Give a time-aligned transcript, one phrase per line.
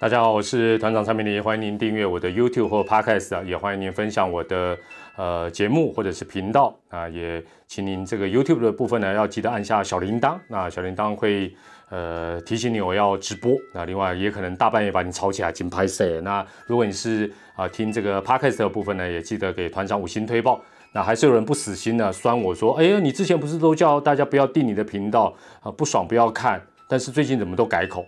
[0.00, 4.74] 大家好，我是团长蔡明黎，欢迎您订阅我的 YouTube 或 Podcast 啊，也欢迎您分享我的
[5.14, 11.54] 呃节目或者是频道啊，也请您这个 YouTube 的部分呢，要记得按下小铃铛，那小铃铛会
[11.90, 16.18] 呃提醒你我要直播，那另外也可能大半夜把你吵起来，紧拍摄。
[16.22, 20.62] 那如果你是啊听这个 Podcast 的部分呢，也记得给团长五星推报。
[20.94, 26.58] 那还是有人不死心呢，酸我说，哎呀，你之前不是都叫大家不要订你的频道啊，不爽不要看，
[26.88, 28.06] 但是最近怎么都改口？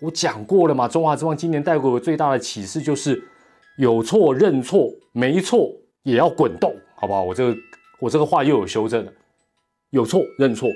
[0.00, 3.20] 我讲过了嘛，中华之邦今年带给我最大的启示就是
[3.78, 5.68] 有错认错，没错
[6.04, 7.24] 也要滚动，好不好？
[7.24, 7.56] 我这个
[7.98, 9.12] 我这个话又有修正了，
[9.90, 10.68] 有错认错，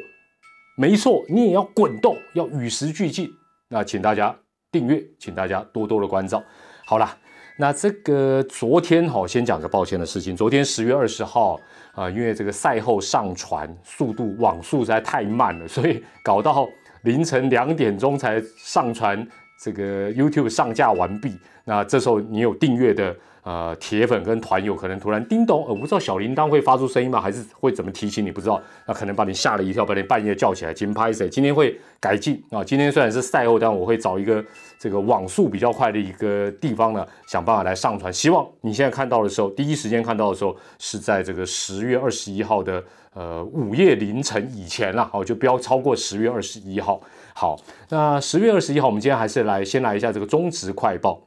[0.76, 3.30] 没错你也要滚动，要与时俱进。
[3.68, 4.36] 那请大家
[4.72, 6.42] 订阅，请大家多多的关照。
[6.84, 7.16] 好啦，
[7.56, 10.34] 那这个昨天哈，先讲个抱歉的事情。
[10.34, 11.56] 昨天十月二十号
[11.94, 16.68] 啊，因为这个赛后上传速度网速实在太慢了，所以搞到。
[17.02, 19.26] 凌晨两点钟才上传
[19.58, 27.20] 这个 YouTube 上架完毕，那这时候你有订阅的呃铁粉跟团友可能突然叮咚，我不知道小铃铛会发出声音吗？
[27.20, 28.30] 还是会怎么提醒你？
[28.30, 30.72] 不知道，那可能把你吓了一跳，把你半夜叫起来。
[30.72, 31.28] 金拍谁？
[31.28, 32.62] 今天会改进啊！
[32.62, 34.44] 今天虽然是赛后，但我会找一个
[34.78, 38.12] 这个网速比较快的一个地方呢，想办法来上传。
[38.12, 42.82] 希望你现在看到的时候，第一时间看到的时候是在这个十月二十一号的。
[43.14, 46.98] 呃，午夜凌晨以前啦，好，就不要超过十月二十一号。
[47.34, 51.20] 好，那十月二十一号，我们今天还是来先来一下这个中职快报。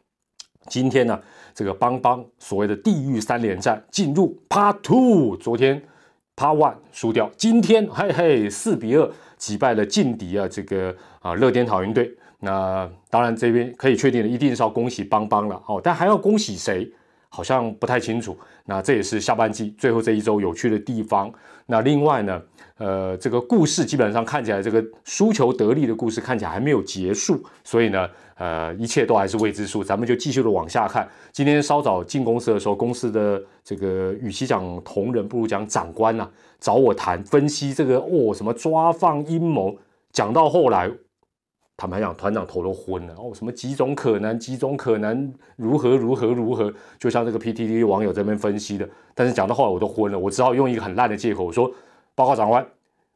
[0.68, 1.20] 今天呢，
[1.54, 5.82] 这个邦邦所谓的地狱三连战进入 Part Two，昨天
[6.36, 12.12] Part One 输掉，今天嘿嘿四比二击败了劲敌啊，这个啊乐天桃园队。
[12.40, 15.62] 那当然这边可以确定的，一定是要恭喜邦邦了。
[15.68, 16.92] 哦，但还要恭喜谁？
[17.36, 21.30] 好像不太清楚，那这也是下半季最后这一周有趣的地方。
[21.66, 22.42] 那另外呢，
[22.78, 29.84] 呃，这个故事基本上看起来，这个输球得利的故事看起来还没有结束，所以呢，呃，一切都还是未知数。
[29.84, 31.06] 咱们就继续的往下看。
[31.34, 36.26] 今天稍早进公司的时候，公司的这个与其讲同仁，不如讲长官呐，
[36.62, 39.78] 找我谈分析这个哦，什么抓放阴谋，
[40.14, 40.90] 讲到后来。
[41.78, 48.88] 坦白讲，团长头都昏了哦，什么几种可能，几种可能，如何如何如何，就像这个 PTT 网友这边分析的。
[49.14, 51.70] 但是讲到后来我都昏了，我只好用一个很烂的借口，我说：
[52.16, 52.66] 报告长官，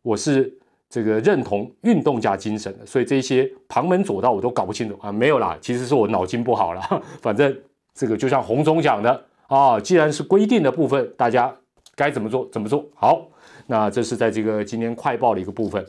[0.01, 0.53] 我是
[0.89, 5.09] 这个认同运动家精神的，所以这些旁门左道我都搞不清楚啊。
[5.09, 6.81] 没有啦，其实是我脑筋不好了。
[7.21, 7.57] 反正
[7.93, 11.55] 这个就像洪总讲的啊，既然是规定的部分，大家
[11.95, 13.25] 该怎么做怎么做好。
[13.67, 15.85] 那这是在这个今天快报的一个部分。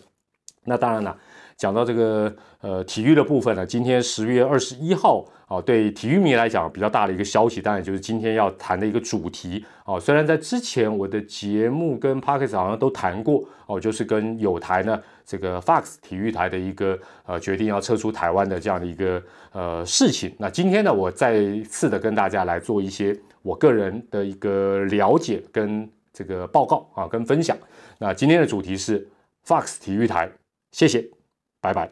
[0.62, 1.18] 那当然了。
[1.60, 10.00] 讲到这个呃体育的部分呢，今天十月二十一号啊，对体育迷来讲比较大的一个消息，当然就是今天要谈的一个主题啊。
[10.00, 19.22] 虽然在之前我的节目跟 Parkes 好像都谈过哦，就是跟有台呢这个 Fox 体育台的一个呃决定要撤出台湾的这样的一个
[19.52, 20.34] 呃事情。
[20.38, 27.54] 那今天呢，我再次的跟大家来做一些我个人的一个了解跟这个报告啊，跟分享。
[27.98, 29.06] 那今天的主题是
[29.46, 30.30] Fox 体育台，
[30.72, 31.19] 谢谢。
[31.60, 31.90] 拜拜。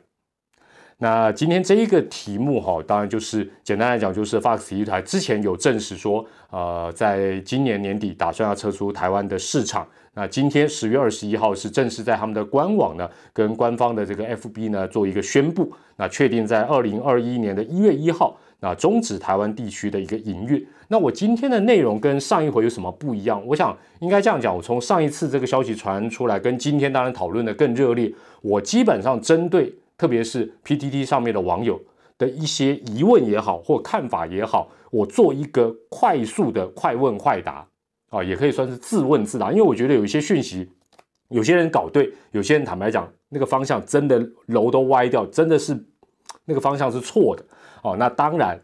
[1.00, 9.86] 那今天这一个题目哈，当然就是简单来讲，就是 Fox 体育台之前有证实说，呃，在今年年底打算要撤出台湾的市场。
[10.14, 20.66] 那今天十月二十一号是正式在他们的官网呢，跟官方的这个 FB 呢做一个宣布，那确定在二零二一年的一月一号，那终止台湾地区的一个营运。
[20.90, 23.46] 那我今天的内容跟上一回有什么不一样？
[23.46, 28.12] 我想应该这样讲，我从上一次这个消息传出来，跟今天当然讨论的更热烈。
[28.40, 31.78] 我基本上针对，特别是 PTT 上面的网友
[32.16, 37.66] 的一些疑问也好，或看法也好，我做一个快速的快问快答
[38.08, 39.50] 啊，也可以算是自问自答。
[39.52, 40.70] 因为我觉得有一些讯息，
[41.28, 45.78] 有些人搞对，有些人坦白讲，那个方向真的楼都歪掉，真的是
[46.46, 47.44] 那个方向是错的
[47.82, 47.94] 哦。
[47.98, 48.58] 那当然，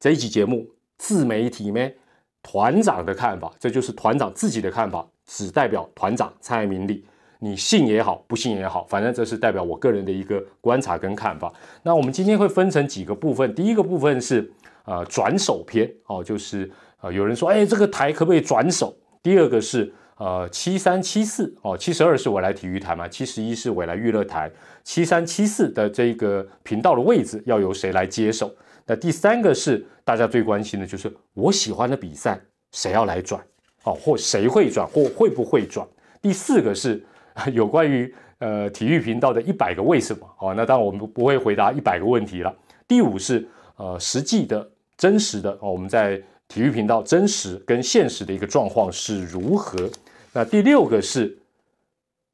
[0.00, 0.66] 这一集节目
[0.98, 1.96] 自媒体咩
[2.42, 7.04] 团长的看法，这就是团长自己的看法，只代表团长蔡明利。
[7.40, 11.52] 你信也好，不信也好，反正这是代表我个人的一个观察跟看法。
[11.84, 14.50] 那我们今天会分成几个部分，第一个部分是
[14.84, 16.68] 呃转手篇哦，就是
[17.00, 18.92] 呃有人说，哎，这个台可不可以转手？
[19.22, 24.50] 第二个是呃七三七四哦，七十二是未来体育台嘛，七十一是未来娱乐台，
[24.82, 28.50] 七三七四的这个频道的位置要由谁来接手？
[28.88, 32.40] 那第三个是大家最关心的就是我喜欢的比赛
[32.72, 33.40] 谁要来转
[33.84, 35.86] 哦，或谁会转或会不会转？
[36.20, 37.00] 第四个是。
[37.54, 42.52] 有关于呃体育频道的一百个为什么啊，那当然我们不会回答一百个问题了。
[42.88, 49.88] 第五是呃实际的真实的啊，我们在体育频道真实跟现实的一个状况是如何？
[50.32, 51.38] 那第六个是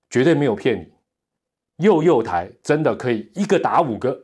[0.08, 4.18] 绝对没有骗你，幼幼台真的可以一个打五个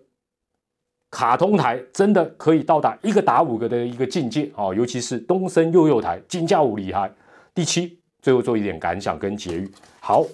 [1.10, 7.10] 卡通台真的可以到达一个打五个的一个境界啊，尤其是东森幼幼台金价五厉害。
[7.54, 9.70] 第七，最后做一点感想跟结语。
[10.00, 10.24] 好，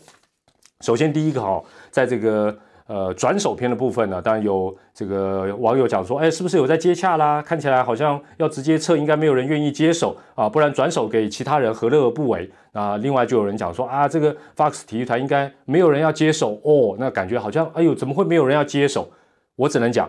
[0.80, 2.56] 首先第一个哈，在这个。
[2.88, 7.42] 呃，转手篇的部分呢，当然有这个网友讲说，哎，是不是有在接洽啦？
[7.42, 12.48] 看起来好像要直接撤，应该没有人愿意接手啊，不然转手给其他人何乐而不为？
[12.70, 19.10] 那另外就有人讲说啊，这个 Fox 体育台应该没有人要接手哦，那感觉好像，哎呦，怎么会没有人要接手？
[19.56, 20.08] 我只能讲，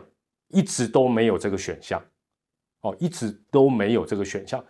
[0.49, 2.01] 一直都没有这个选项，
[2.81, 4.63] 哦，一直都没有这个选项。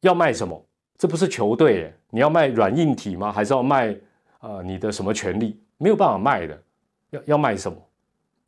[0.00, 0.64] 要卖什么？
[0.96, 3.30] 这不是球队，你要卖软硬体吗？
[3.30, 3.94] 还是要卖
[4.38, 5.60] 啊你的什么权利？
[5.76, 6.60] 没有办法卖的。
[7.10, 7.78] 要要卖什么？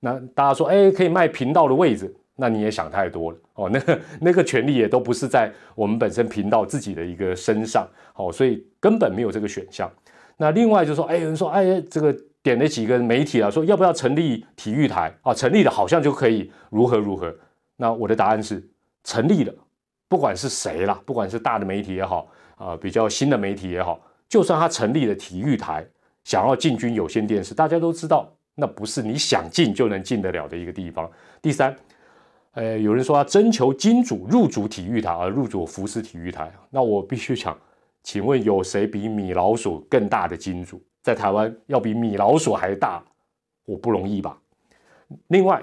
[0.00, 3.70] 那大家说，哎，可以卖频道的位置，那你也想太多了哦。
[3.70, 9.90] 那个那个权利也都不是在我们本身频道自己的一个身上，好，所以根本没有这个选项。
[10.36, 15.34] 那另外就说，哎，有人说，哎，这个点了几个媒体啊，说要不要成立体育台啊？
[15.34, 17.34] 成立了好像就可以如何如何。
[17.76, 18.66] 那我的答案是
[19.04, 19.54] 成立了，
[20.08, 25.86] 不管是谁啦，不管是大的媒体也好，啊，比较新的媒体也好，就算他成立了体育台，
[26.24, 28.30] 想要进军有线电视，大家都知道。
[28.54, 31.10] 那不是你想进就能进得了的一个地方。
[31.40, 31.74] 第三，
[32.52, 36.52] 呃，有人说要征求金主入主体育台，而入主福斯体育台。
[36.68, 37.56] 那我必须想，
[38.02, 40.82] 请问有谁比米老鼠更大的金主？
[41.02, 43.02] 在台湾要比米老鼠还大，
[43.64, 44.36] 我不容易吧？
[45.28, 45.62] 另外，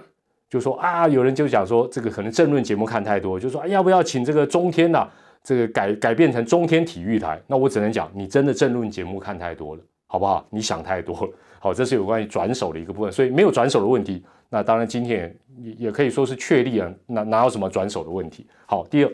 [0.49, 5.07] 就说啊，有人就讲说，这个可能政论节目看太多，就说要不要请这个中天呐，
[5.43, 7.41] 这个改改变成中天体育台？
[7.47, 10.45] 那我只能讲，你真的政论节目看太多了，好不好？
[10.49, 11.31] 你想太多了。
[11.59, 14.25] 好，这是有关于转手的一个部分，所以没有转手的问题。
[14.49, 18.47] 那当然今天也也可以说是确立了，哪哪有什么转手的问题？
[18.65, 19.11] 好，第二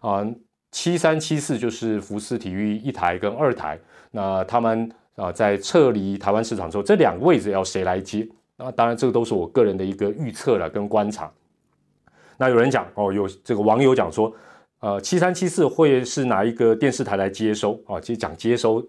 [0.00, 0.26] 啊，
[0.70, 3.78] 七三七四就是福斯体育一台跟二台，
[4.10, 8.28] 那他们啊在撤离台湾市场之后，这两个位置要谁来接？
[8.56, 11.30] 那当然这个都是我个人的一个预测了跟观察。
[12.38, 14.34] 那有人讲哦，有这个网友讲说，
[14.80, 18.00] 呃，七三七四会是哪一个电视台来接收啊？
[18.00, 18.88] 其实讲接收，事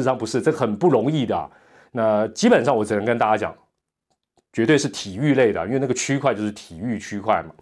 [0.00, 1.50] 实上不是，这很不容易的。
[1.92, 3.54] 那基本上我只能跟大家讲，
[4.52, 7.54] 绝对是体育类的，因为那个区块就是体育区块嘛，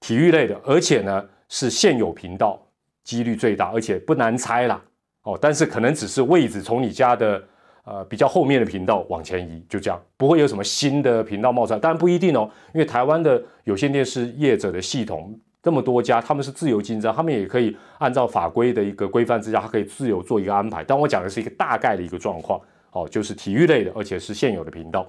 [0.00, 2.60] 体育类的，而且呢是现有频道，
[3.04, 4.82] 几率最大，而且不难猜啦。
[5.22, 7.42] 哦，但是可能只是位置从你家的
[7.84, 20.82] 呃比较后面的频道往前移，就这样，不会有什么新的频道冒出来，当然不一定哦，因为台湾的有线电视业者的系统这么多家，他们是自由竞争，他们也可以按照法规的一个规范之下，他可以自由做一个安排。
[20.82, 22.60] 但我讲的是一个大概的一个状况。
[22.94, 25.06] 哦，就是体育类的，而且是现有的频道。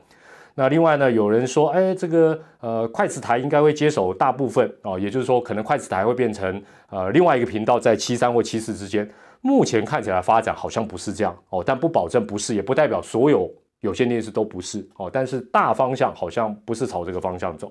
[0.56, 9.06] 那另外呢，有人说，哎，这个呃，筷子台应该会接手大部分哦，也就是说，可能筷子台会变成呃另外一个频道，在七三或七四之间。
[9.46, 13.52] 目前看起来发展好像不是这样哦，但不保证不是，也不代表所有
[13.82, 15.10] 有线电视都不是哦。
[15.12, 17.70] 但是大方向好像不是朝这个方向走。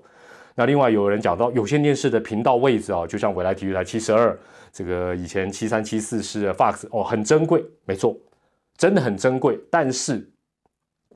[0.55, 4.39] 那另外有人讲到有线电视的频道位置啊，就像未来体育台七十二，
[4.71, 8.15] 这个以前七三七四是 Fox 哦，很珍贵，没错。
[8.77, 10.29] 真的很珍贵，但是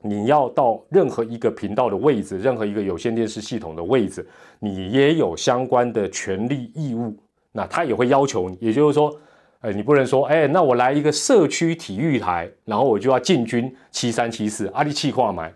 [0.01, 4.27] 你要到任何一个频道的位置，任何一个有线电视系统的位置，
[4.59, 7.15] 你也有相关的权利义务。
[7.51, 9.13] 那他也会要求你，也就是说，
[9.61, 15.51] 哎，你不能说，哎，那我来一个社区体育台，然后我就要进军七三七四阿里气化买，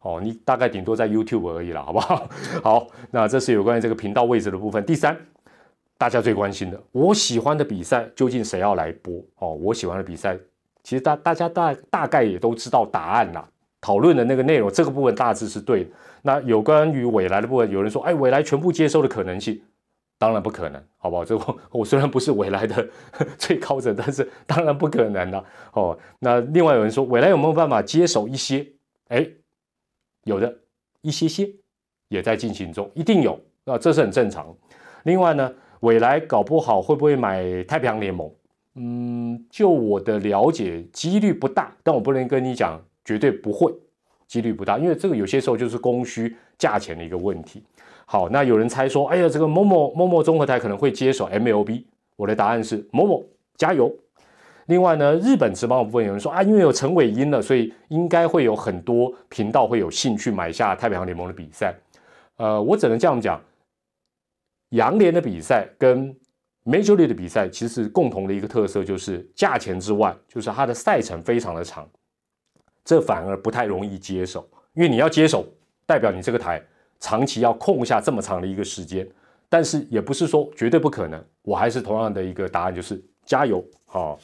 [0.00, 2.28] 哦，你大概顶多在 YouTube 而已了，好不好？
[2.62, 4.84] 好，那这是有关于这个频道位置的部分。
[4.86, 5.16] 第三，
[5.98, 9.20] 大家最关心的，我喜欢的比赛究竟谁要来播？
[9.38, 10.38] 哦，我喜欢的比赛。
[10.84, 13.48] 其实大大家大大概也都知道答案啦，
[13.80, 15.90] 讨论的那个内容，这个部分大致是对的。
[16.22, 19.60] 那有关于未来的部分，有人说，哎，未来全部接收的可能性，
[20.22, 21.24] 当然不可能，好不好？
[21.24, 22.88] 这我 我虽然不是未来的
[23.36, 25.98] 最高者，但是当然不可能的哦。
[26.20, 28.64] 那另外有人说，未来有没有办法接手一些？
[29.08, 29.28] 哎，
[30.22, 30.56] 有的
[31.00, 31.50] 一些些
[32.06, 34.46] 也在进行中，一定有啊，这是很正常。
[35.02, 38.32] 另外呢，未来搞不好会不会买太平洋联盟？
[38.76, 43.74] 嗯，就我的了解，几率不大，但我不能跟你讲绝对不会，
[44.28, 47.64] 几率不大，因为这个有些时候就是供需价钱的一个问题。
[48.06, 51.84] 好，那有人猜说，哎呀，这个某某某某综合台可能会接手 MLB，
[52.16, 53.24] 我的答案是某某
[53.56, 53.94] 加油。
[54.66, 61.74] 另外呢，日本职棒部分有人说啊，因为有陈伟英了，所以应该会有很多频道会有兴趣买下太平洋联盟的比赛。
[62.36, 63.40] 呃，我只能这样讲，
[64.70, 66.14] 洋联的比赛跟
[66.64, 71.88] Major League 的比赛其实共同的一个特色就是价钱之外，就是它的赛程非常的长，
[72.84, 75.44] 这反而不太容易接手，因为你要接手，
[75.86, 76.62] 代表你这个台
[77.02, 79.04] 长期要空下这么长的一个时间，
[79.48, 84.16] 但是也不是说绝对不可能，我还是同样的一个答案，就是加油好。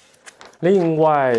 [0.60, 1.34] 另外，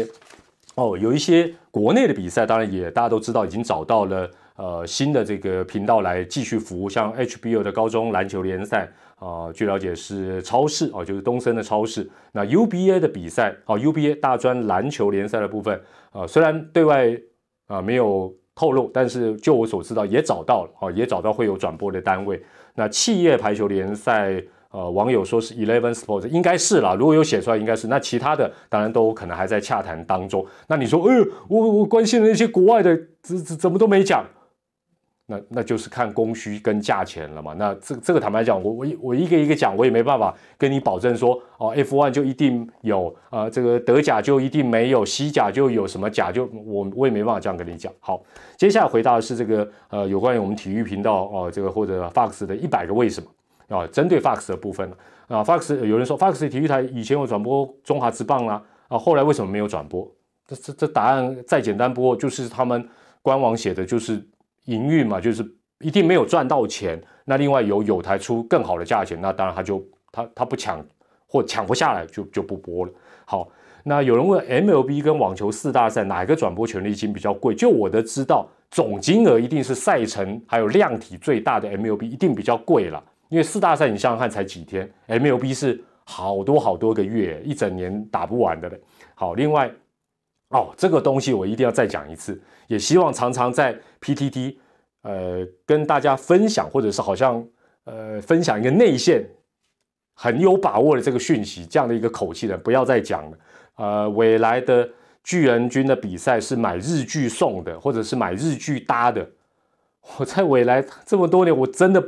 [0.75, 12.09] 哦，有一些国内的比赛，当然也大家都知道，已经找到了呃新的这个频道来继续服务，像 HBO 的高中篮球联赛啊，据了解是超市哦，就是东森的超市。
[12.33, 15.81] 那 UBA 的比赛哦，UBA 大专篮球联赛的部分，
[16.11, 17.17] 呃，虽然对外
[17.67, 22.41] 啊没有透露，但是就我所知道也找到了哦，也找到会有转播的单位。
[22.75, 24.43] 那企业排球联赛。
[24.71, 26.93] 呃，网友说是 Eleven Sports，应该是啦。
[26.93, 27.87] 如果有写出来，应该是。
[27.87, 30.45] 那其他的当然都可能还在洽谈当中。
[30.67, 34.23] 那你说，呃，我我关心的那些国外的，怎怎怎么都没讲？
[35.29, 37.53] 那那就是看供需跟价钱了嘛。
[37.53, 47.93] 那这这个坦白讲，我我我一个一个讲，我也没办法跟你保证说，哦，F one 就一定有啊，这个德甲就一定没有，西甲就有什么甲，就我我也没办法这样跟你讲。
[47.99, 48.21] 好，
[48.57, 53.29] 接下来回答的是这个呃，有关于我们体育频道哦，这个或者 Fox 的一百个为什么。
[53.69, 54.91] 啊，针对 Fox 的部分
[55.27, 60.11] 啊，Fox 有人说 Fox 体育台以前有转播中华之棒啦，啊，后来为什么没有转播？
[60.47, 62.89] 这这这答案再简单不过，就是他们
[63.21, 64.19] 官网写的就是
[64.69, 65.45] 营运嘛，就是
[65.79, 67.01] 一定没有赚到钱。
[67.25, 70.83] 那另外有有台出更好的价钱，那当然他就他他不抢
[71.27, 72.91] 或抢不下来就就不播了。
[73.25, 73.47] 好，
[73.83, 77.53] 那有人问 MLB 跟网球四大赛哪一个转播权利金比较贵？
[77.53, 83.03] 就我的知道，总金额一定是赛程还有量体最大的 MLB 一定比较贵了。
[83.29, 88.81] 因为四大赛你想想看才几天，MLB 是好多好多个月，一整年打不完的嘞。
[89.13, 89.71] 好，另外
[90.49, 94.55] 哦，这个东西我一定要再讲一次，也希望常常在 PTT
[95.03, 97.45] 呃跟大家分享，或者是好像
[97.85, 99.27] 呃分享一个内线
[100.15, 103.37] 很有把握的这个讯息，这样的一个口气的，不要再讲了。
[103.75, 104.89] 呃，未来的
[105.23, 109.29] 巨人军的比赛是买日剧送的，或者是买日剧搭的。
[110.17, 112.03] 我在未来这么多年，我真的。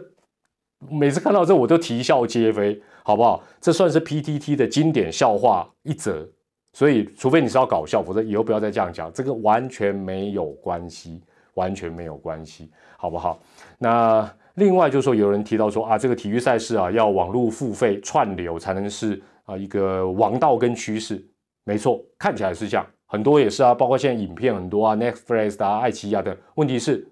[0.90, 3.44] 每次看到这，我都啼笑皆非，好不好？
[3.62, 6.28] 这算是 PTT 的经典笑话一则，
[6.74, 11.22] 所以除非你是要搞笑，否则以后不要再这样讲，这个完全没有关系，
[11.56, 13.40] 完全没有关系，好不好？
[13.78, 21.22] 那另外就是说，有人提到说啊，这个体育赛事啊，要网络付费串流才能是啊一个王道跟趋势，
[21.64, 27.08] 没错，看起来是这样，很多也是啊，包括现在影片很多啊，Netflix 啊、爱奇艺啊的，问题是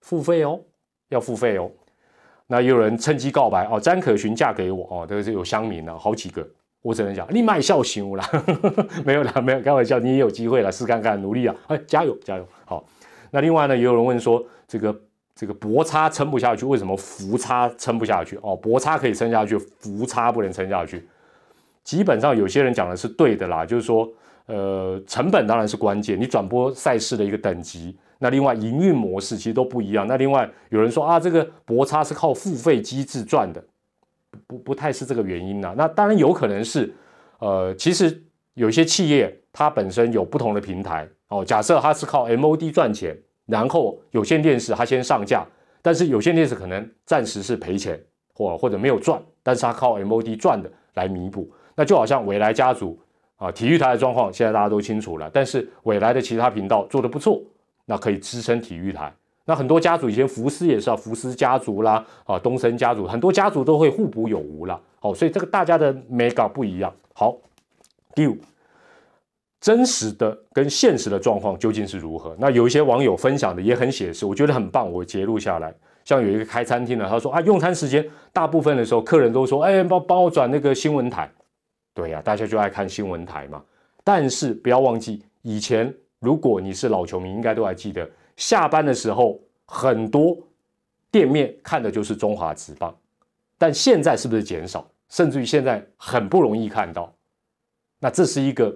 [0.00, 0.60] 付费哦，
[1.08, 1.70] 要付费哦。
[2.46, 6.46] 那也有人趁机告白哦，詹可寻嫁给我哦，这个是有乡民了，好几个，
[6.84, 8.30] 我只能讲你卖笑行啦，
[9.06, 12.84] 没有啦，没有开玩笑，你也有机会了，试看看，努力啊，哎，加油加油，好。
[13.30, 14.94] 那另外呢，也有人问说，这个
[15.34, 18.38] 这个薄差撑不下去，为什么浮差撑不下去？
[18.42, 21.08] 哦，薄差可以撑下去，浮差不能撑下去。
[21.82, 24.06] 基本上有些人讲的是对的啦，就是说，
[24.44, 27.96] 呃，成本当然是关键，你转播赛事的一个等级。
[28.18, 30.06] 那另外营运模式其实都不一样。
[30.06, 33.62] 那另外有人说啊，这个博差是靠付费机制赚的，
[34.46, 35.74] 不不太是这个原因呐。
[35.76, 36.92] 那当然有可能是，
[37.38, 38.22] 呃，其实
[38.54, 41.44] 有些企业它本身有不同的平台哦。
[41.44, 45.46] 假设它是靠 MOD 赚钱，然后有线电视它先上架，
[45.82, 48.00] 但是有线电视可能暂时是赔钱
[48.32, 51.50] 或或者没有赚，但是它靠 MOD 赚的来弥补。
[51.76, 52.98] 那就好像未来家族
[53.36, 57.42] 啊，体育台的状况现在大家都清楚了，但是未来的其他频道做的不错。
[57.86, 59.12] 那可以支撑体育台。
[59.46, 64.80] 那很多家族以前福斯也是啊，福斯家族啦，啊东森家族，很多家族都会互补有无了。
[65.00, 66.90] 好，所以这个大家的 mega 不一样。
[67.12, 67.36] 好，
[68.14, 68.38] 第五，
[69.60, 72.34] 真实的跟现实的状况究竟是如何？
[72.38, 75.74] 那有一些网友分享的也很写实，我觉得很棒，我截录下来。
[76.06, 81.30] 像有一个开餐厅的，他说啊，用餐时间大部分的时候，客人都说，哎，帮帮我转那个新闻台。
[81.92, 83.62] 对呀，大家就爱看新闻台嘛。
[84.02, 85.94] 但是不要忘记以前。
[86.20, 90.36] 如果你是老球迷，应该都还记得，下班的时候很多
[91.10, 92.94] 店面看的就是中华职棒，
[93.56, 94.88] 但现在是不是减少？
[95.08, 97.14] 甚至于现在很不容易看到，
[98.00, 98.74] 那这是一个，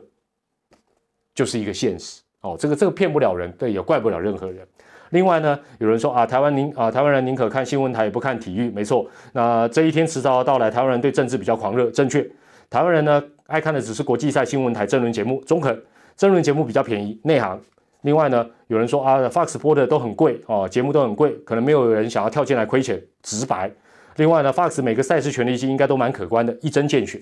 [1.34, 2.56] 就是一个现实哦。
[2.58, 4.64] 这个这个骗不了人，对，也怪不了任何人。
[5.10, 9.10] 另外呢，有人说啊，台湾宁啊，台湾人宁可看新闻台也不看体育，没错。
[9.32, 12.30] 那这一天迟早要到来，台湾人对政治比较狂热，正确。
[12.70, 15.82] 台湾人呢，爱看的只是国际赛新闻台争论节目，中肯。
[16.16, 17.60] 争论节目比较便宜，内行。
[18.08, 23.70] 另外呢，有人说啊，Fox 播的都很贵哦，节目都很贵，可能没有人想要跳进来亏钱，直白。
[24.16, 27.20] 另外呢，Fox 每个赛事权利金应该都蛮可观的，一针见血。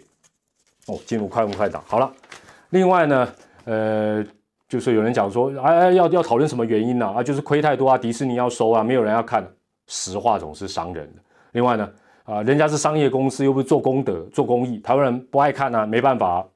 [0.87, 2.09] 哦，进入快问快答，好了。
[2.71, 3.29] 另外呢，
[3.65, 4.25] 呃，
[4.69, 7.07] 就是有人讲说，哎，要要讨论什么原因呢？
[7.09, 9.45] 啊，就是亏太多啊，迪士尼要收啊，没有人要看。
[9.89, 11.21] 实话总是伤人的。
[11.51, 11.91] 另外呢，
[12.23, 16.47] 啊，人家是商业公司，又不是做功德、做公益，台湾人不爱看啊，没办法。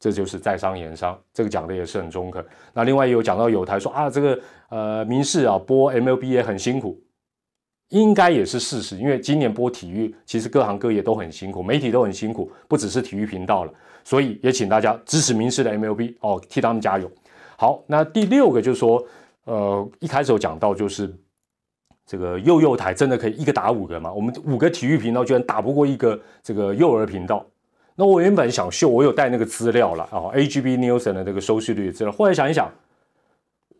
[0.00, 2.42] 这就是在商言商，这个讲的也是很中肯。
[2.72, 4.40] 那另外有讲到有台说啊，这个
[4.70, 6.98] 呃民事啊播 MLB 也很辛苦，
[7.90, 8.96] 应该也是事实。
[8.96, 13.72] 因为今年播体育，其实各行各业都很辛苦，媒体都很辛苦，不只是体育频道了。
[14.02, 17.10] 所以也请大家支持民事的 MLB 哦，替他们加油。
[17.58, 19.04] 好，那第六个就是说，
[19.44, 21.14] 呃，一开始有讲到就是
[22.06, 24.10] 这个幼幼台真的可以一个打五个吗？
[24.10, 27.44] 我们五个体育频道居然打不过一个这个幼儿频道。
[28.00, 32.10] 那我原本想秀，我有带那个资料了啊，A G B Nielsen 的这个收视率资料。
[32.10, 32.72] 后来想一想，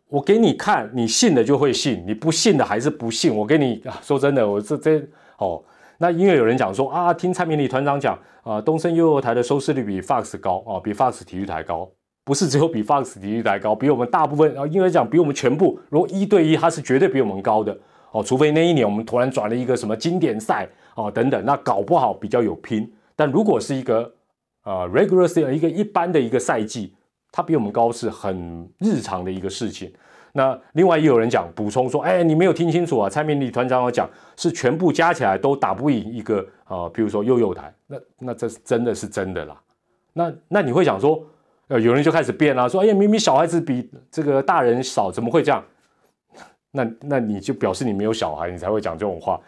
[0.09, 3.35] 我给你看，你信的就会信，你不信的还是不信。
[3.35, 5.01] 我给你啊说真的，我这这
[5.39, 5.59] 哦，
[5.97, 11.89] 那因为有人讲说啊，听蔡明礼团长讲啊，东森幼幼台的收视率比 Fox 高啊，比 Fox 体育台高。
[12.23, 17.75] 不是只有比 Fox 体育台高，比我们大部分啊，因为讲比我们全部，如果一对一，它是绝对比我们高的
[18.11, 18.23] 哦。
[18.23, 22.87] 除非那一年我们突然转了一个什么经典赛哦等等，那搞不好比较有拼。
[23.21, 24.11] 但如果是一个
[24.63, 26.95] 呃 regular season 一个一般的一个赛季，
[27.31, 29.93] 它比我们高是很日常的一个事情。
[30.33, 39.61] 那另外也有人讲补充说，哎，你没有听清楚啊，蔡明礼团长有讲是全部加起来都打不赢一个啊，比如说幼幼台，那那这是真的是真的啦。
[40.13, 41.23] 那那你会想说？
[41.67, 45.63] 呃，有人就开始变了，说：“哎呀，明明小孩子比这个大人少，怎么会这样？”
[46.71, 49.39] 那那你就表示你没有小孩，你才会讲这种话。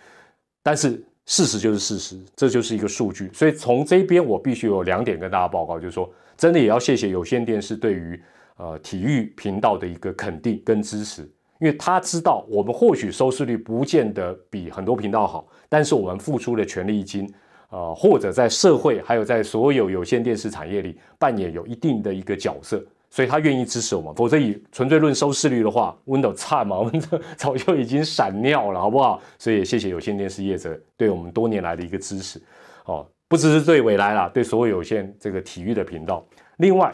[0.62, 3.30] 但是事实就是事实，这就是一个数据。
[3.34, 8.22] 所以从这边我必须有两点跟大家报告，就是说，真的也要谢谢有线电视对于
[8.58, 11.22] 呃体育频道的一个肯定跟支持，
[11.60, 17.32] 因为他知道我们或许收视率不见得比很多频道好，但是我们付出的全力金。
[17.70, 24.16] 呃，或者在社会，还有在所有有线电视产业里扮演有一定的一个角色，所以他愿意支持我们。
[24.16, 27.00] 否则以纯粹论收视率的话，Window 差嘛，我们
[27.38, 29.22] 早就已经闪尿了，好不好？
[29.38, 32.42] 所以也谢谢有线电视业者对我们多年来的一个支持。
[32.86, 36.26] 哦，不只是对未来啦，对所有有线这个体育的频道。
[36.58, 36.92] 另外，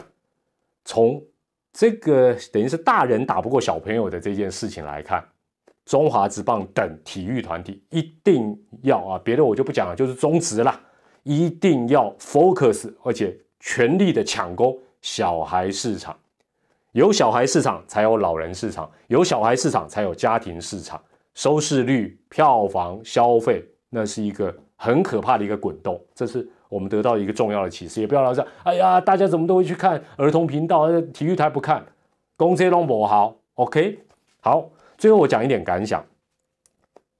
[0.84, 1.22] 从
[1.72, 5.24] 这个等于是大人打不过小朋友的这件事情来看。
[5.86, 10.78] 中华职棒等体育团体一定要啊，别的我就不讲了，就是中职啦，
[11.24, 16.16] 一定要 focus，而且全力的抢攻小孩市场。
[16.92, 21.00] 有小孩市场，才有老人市场；有小孩市场，才有家庭市场。
[21.34, 26.04] 收视率、票房、消费，那是一个很可怕的一个滚动。
[26.12, 28.00] 这是我们得到一个重要的启示。
[28.00, 31.86] 也不要老是，哎呀，大家怎么都会去看儿童频道，体育台不看，
[32.36, 33.36] 公这拢不好。
[33.54, 34.00] OK，
[34.40, 34.68] 好。
[34.98, 36.04] 最后我讲一点感想，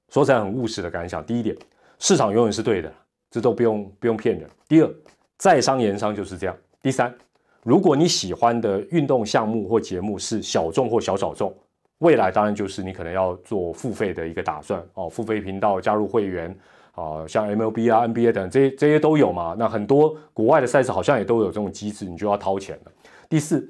[0.09, 1.25] 说起来很务实的感想。
[1.25, 1.55] 第一点，
[1.97, 2.93] 市场永远是对的，
[3.31, 4.47] 这都不用不用骗人。
[4.67, 4.95] 第二，
[5.37, 6.55] 在商言商就是这样。
[6.81, 7.11] 第三，
[7.63, 11.53] 如果你喜欢的运动项目或节目是小众或小小众，
[11.99, 16.55] 未来当然就是你可能要做付费的一个打算哦，付费频道加入会员
[16.93, 19.55] 啊，像 MLB 啊、NBA 等这些这些都有嘛。
[19.57, 22.91] 那很多国外的赛事好像也都有这种机制，你就要掏钱了。
[23.29, 23.69] 第四。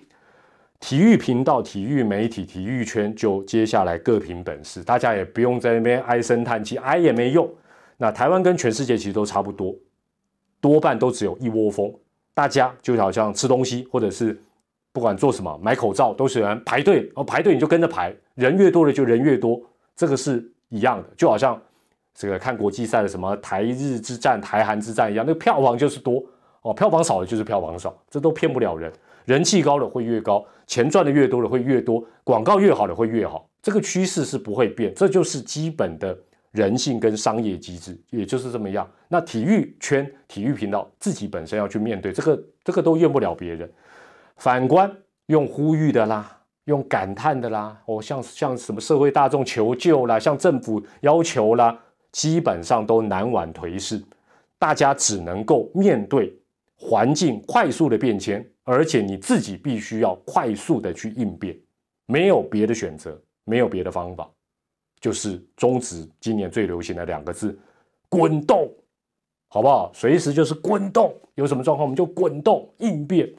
[0.83, 7.47] 体育频道、体育媒体、体育圈，就接下来各凭本事，大家也不用在那边唉声叹气，唉也没用。
[7.97, 9.75] 那台湾跟全世界其实都差不多，
[10.59, 11.93] 多半都只有一窝蜂。
[12.33, 14.41] 大家就好像吃东西，或者是
[14.93, 19.61] 不管做什么，买口罩都喜欢排队，哦，排队你就跟着排，人越多了就人越多，
[19.95, 21.09] 这个是一样的。
[21.15, 21.61] 就好像
[22.13, 26.23] 这个看国际赛的什么台日之战、台韩之战一样，那个票房就是多
[26.61, 28.91] 哦，票房少的就是票房少，这都骗不了人。
[29.25, 36.17] 人气高的会越高，钱赚的越多的会越多，广告越好的会越好，这个趋势是不会变，这就是基本的
[36.51, 38.89] 人性跟商业机制，也就是这么样。
[39.07, 43.69] 那体育圈、体育频道自己本身要去面对这个，这个都怨不了别人。
[44.37, 44.91] 反观
[45.27, 51.77] 用呼吁的啦，用感叹的啦，哦，像像什么社会大众求救啦，向政府要求啦，
[52.11, 54.01] 基本上都难挽颓势，
[54.57, 56.37] 大家只能够面对
[56.75, 58.45] 环境快速的变迁。
[58.63, 61.57] 而且你自己必须要快速的去应变，
[62.05, 64.29] 没有别的选择，没有别的方法，
[65.01, 67.57] 就是中职今年最流行的两个字——
[68.07, 68.71] 滚动，
[69.49, 69.91] 好不好？
[69.93, 73.29] 随时就是滚动，有什么状况我们就滚动应变。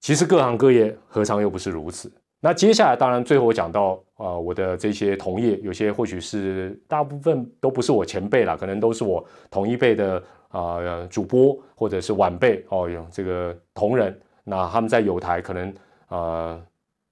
[0.00, 2.12] 其实各行各业何尝又不是如此？
[2.40, 10.22] 那接下来当然最后我讲到啊，我的这些同业，有些或许是大部分都不是我前辈了，可能都是我同一辈的。
[10.48, 15.74] 啊，主播或者是晚辈哦，有这个同仁，那他们在有台可能
[16.08, 16.66] 呃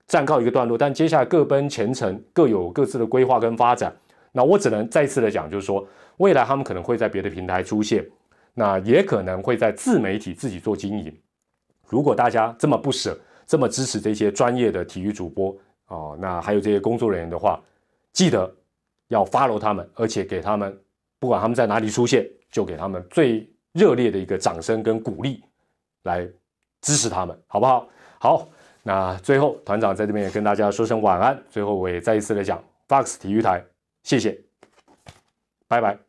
[0.06, 3.94] 暂告一个段落，但接下来各奔前程，各有各自的规划跟发展。
[4.32, 5.86] 那我只能再次的讲，就是说
[6.16, 8.04] 未来他们可能会在别的平台出现，
[8.54, 11.16] 那也可能会在自媒体自己做经营。
[11.86, 15.56] 如果大家这么不舍，这么支持这些专业的体育主播
[15.88, 17.60] 哦，那还有这些工作人员的话，
[18.12, 18.52] 记得
[19.08, 20.78] 要 follow 他们，而且给他们
[21.18, 22.26] 不管他们在哪里出现。
[22.54, 25.42] 就给他们最热烈的一个掌声跟鼓励，
[26.04, 26.24] 来
[26.82, 27.88] 支持他们，好不好？
[28.20, 28.48] 好，
[28.86, 31.42] 那最后团长在这边也跟大家说声晚安。
[31.48, 33.64] 最后我也再一次的讲，Fox 体育台，
[34.02, 34.38] 谢谢，
[35.66, 36.03] 拜拜。